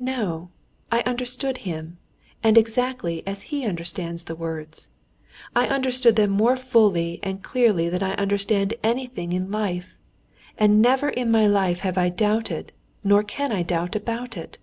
No, 0.00 0.50
I 0.90 1.02
understood 1.06 1.58
him, 1.58 1.98
and 2.42 2.58
exactly 2.58 3.24
as 3.24 3.42
he 3.54 3.64
understands 3.64 4.24
the 4.24 4.34
words. 4.34 4.88
I 5.54 5.68
understood 5.68 6.16
them 6.16 6.30
more 6.32 6.56
fully 6.56 7.20
and 7.22 7.44
clearly 7.44 7.88
than 7.88 8.02
I 8.02 8.14
understand 8.16 8.74
anything 8.82 9.32
in 9.32 9.52
life, 9.52 9.96
and 10.58 10.82
never 10.82 11.10
in 11.10 11.30
my 11.30 11.46
life 11.46 11.78
have 11.86 11.96
I 11.96 12.08
doubted 12.08 12.72
nor 13.04 13.22
can 13.22 13.52
I 13.52 13.62
doubt 13.62 13.94
about 13.94 14.36
it. 14.36 14.58